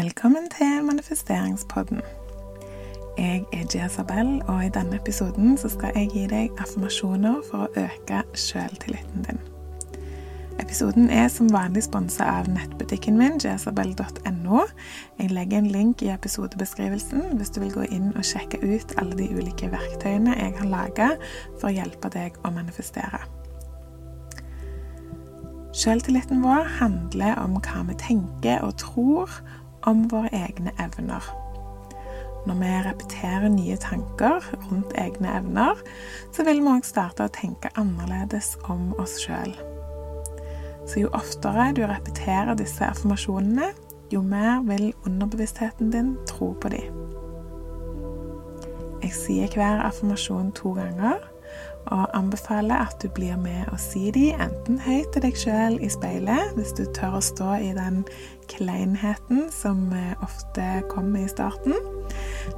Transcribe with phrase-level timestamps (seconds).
[0.00, 2.00] Velkommen til manifesteringspodden.
[3.18, 8.22] Jeg er Jezabel, og i denne episoden skal jeg gi deg affirmasjoner for å øke
[8.32, 9.40] selvtilliten din.
[10.62, 14.62] Episoden er som vanlig sponsa av nettbutikken min, jezabel.no.
[15.18, 19.20] Jeg legger en link i episodebeskrivelsen hvis du vil gå inn og sjekke ut alle
[19.20, 21.10] de ulike verktøyene jeg har laga
[21.58, 23.20] for å hjelpe deg å manifestere.
[25.76, 29.36] Selvtilliten vår handler om hva vi tenker og tror
[29.86, 31.24] om våre egne evner.
[32.48, 35.80] Når vi repeterer nye tanker rundt egne evner,
[36.32, 39.52] så vil vi òg starte å tenke annerledes om oss sjøl.
[40.88, 43.72] Så jo oftere du repeterer disse affirmasjonene,
[44.10, 46.96] jo mer vil underbevisstheten din tro på dem.
[49.00, 51.20] Jeg sier hver affirmasjon to ganger,
[51.86, 55.88] og anbefaler at du blir med og si de, enten høyt til deg sjøl i
[55.90, 58.02] speilet, hvis du tør å stå i den
[58.50, 61.74] kleinheten som eh, ofte kommer i starten,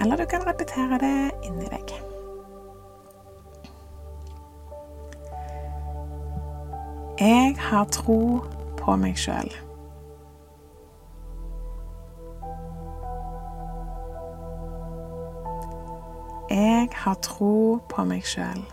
[0.00, 1.94] eller du kan repetere det inni deg.
[7.20, 8.42] Jeg har tro
[8.80, 9.52] på meg sjøl.
[16.50, 18.64] Jeg har tro på meg sjøl.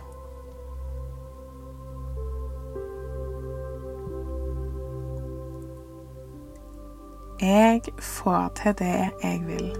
[7.42, 9.76] Jeg får til det jeg vil.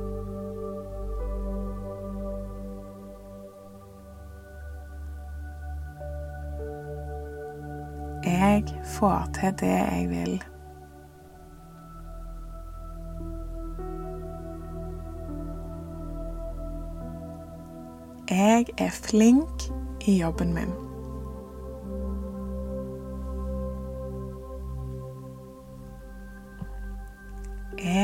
[8.25, 10.43] Jeg får til det jeg vil.
[18.31, 19.63] Jeg er flink
[20.07, 20.92] i jobben min.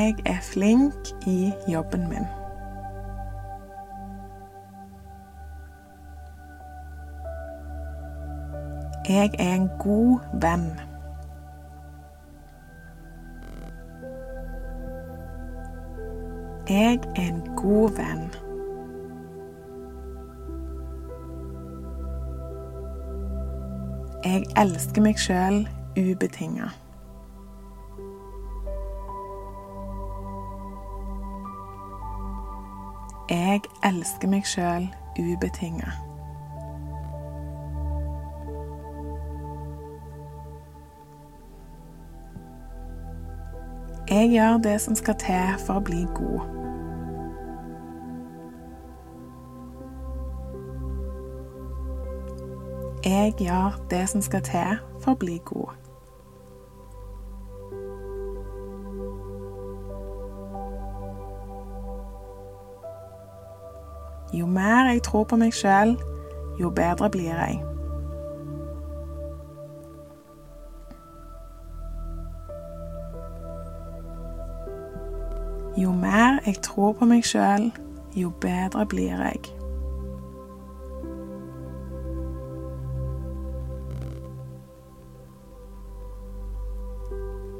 [0.08, 0.94] Jeg er flink
[1.26, 2.26] i jobben min.
[9.08, 10.80] Jeg er en god venn.
[16.68, 18.28] Jeg er en god venn.
[24.24, 25.66] Jeg elsker meg sjøl
[25.98, 26.87] ubetinga.
[33.28, 34.86] Jeg elsker meg sjøl
[35.20, 35.90] ubetinga.
[44.08, 46.40] Jeg gjør det som skal til for å bli god.
[53.04, 55.87] Jeg gjør det som skal til for å bli god.
[64.32, 65.96] Jo mer jeg tror på meg sjøl,
[66.60, 67.62] jo bedre blir jeg.
[75.76, 77.72] Jo mer jeg tror på meg sjøl,
[78.16, 79.40] jo bedre blir jeg.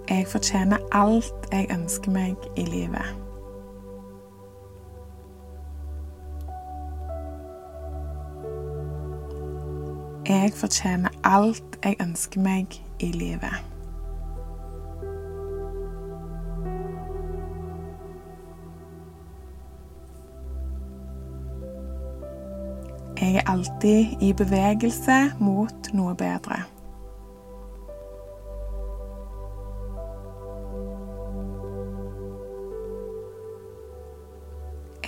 [0.08, 3.27] Jeg fortjener alt jeg ønsker meg i livet.
[10.28, 12.66] Jeg fortjener alt jeg ønsker meg
[13.00, 13.54] i livet.
[23.20, 26.60] Jeg er alltid i bevegelse mot noe bedre.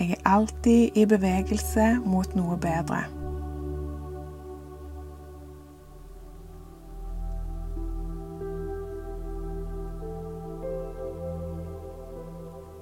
[0.01, 3.20] Jeg er alltid i bevegelse mot noe bedre.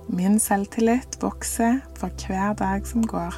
[0.09, 3.35] Min selvtillit vokser for hver dag som går.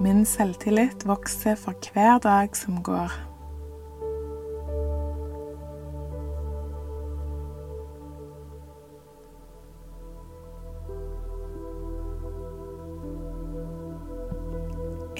[0.00, 3.35] Min selvtillit vokser for hver dag som går.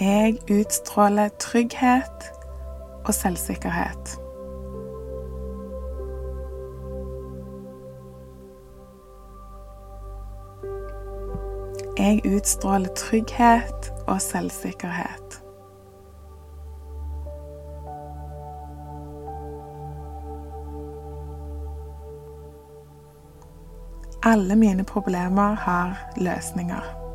[0.01, 2.33] Jeg utstråler trygghet
[3.05, 4.19] og selvsikkerhet.
[11.99, 15.43] Jeg utstråler trygghet og selvsikkerhet.
[24.23, 27.06] Alle mine problemer har løsninger.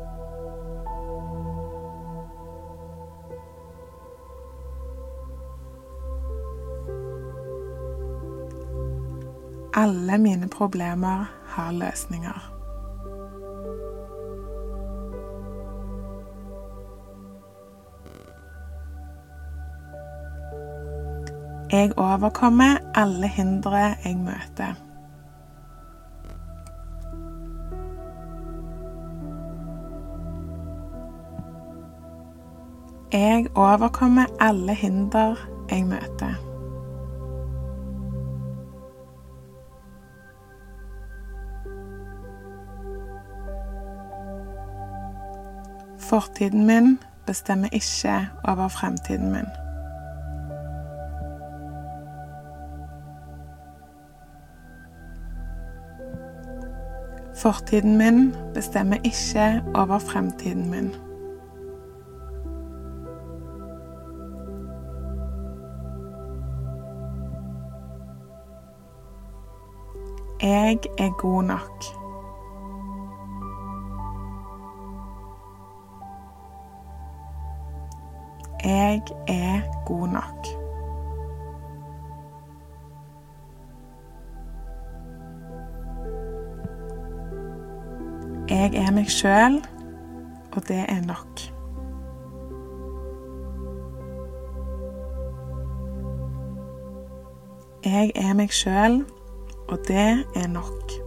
[9.74, 12.52] Alle mine problemer har løsninger.
[21.72, 24.74] Jeg overkommer alle hindre jeg møter.
[33.12, 35.34] Jeg overkommer alle hinder
[35.70, 36.31] jeg møter.
[46.12, 49.46] Fortiden min bestemmer ikke over fremtiden min.
[57.34, 60.94] Fortiden min bestemmer ikke over fremtiden min.
[70.42, 72.01] Jeg er god nok.
[78.64, 80.46] Jeg er god nok.
[88.50, 89.64] Jeg er meg sjøl,
[90.56, 91.40] og det er nok.
[97.84, 99.04] Jeg er meg sjøl,
[99.68, 101.01] og det er nok.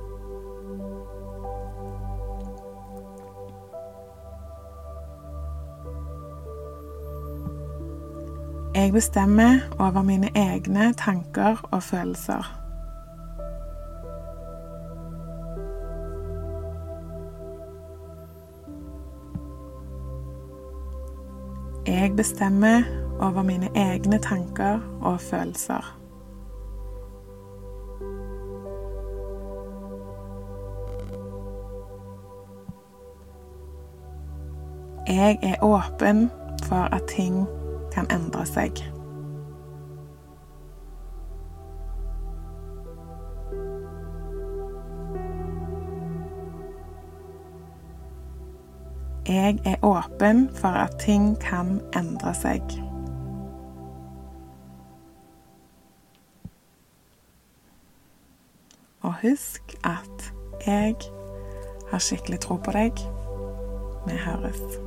[8.75, 12.61] Jeg bestemmer over mine egne tanker og følelser.
[21.87, 22.81] Jeg bestemmer
[23.19, 25.99] over mine egne tanker og følelser.
[35.07, 36.31] Jeg er åpen
[36.63, 37.47] for at ting
[37.95, 38.83] kan endre seg.
[49.27, 52.61] Jeg er åpen for at ting kan endre seg.
[59.01, 60.33] Og husk at
[60.67, 60.95] jeg
[61.91, 63.05] har skikkelig tro på deg.
[64.07, 64.84] Vi høres.